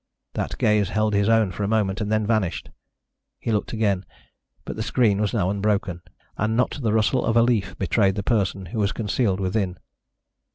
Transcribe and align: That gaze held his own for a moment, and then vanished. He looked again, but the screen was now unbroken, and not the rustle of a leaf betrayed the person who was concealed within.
That 0.33 0.57
gaze 0.57 0.89
held 0.89 1.13
his 1.13 1.29
own 1.29 1.51
for 1.51 1.61
a 1.63 1.67
moment, 1.67 2.01
and 2.01 2.11
then 2.11 2.25
vanished. 2.25 2.71
He 3.37 3.51
looked 3.51 3.71
again, 3.71 4.03
but 4.65 4.75
the 4.75 4.81
screen 4.81 5.21
was 5.21 5.31
now 5.31 5.51
unbroken, 5.51 6.01
and 6.39 6.57
not 6.57 6.71
the 6.81 6.91
rustle 6.91 7.23
of 7.23 7.37
a 7.37 7.43
leaf 7.43 7.77
betrayed 7.77 8.15
the 8.15 8.23
person 8.23 8.65
who 8.73 8.79
was 8.79 8.93
concealed 8.93 9.39
within. 9.39 9.77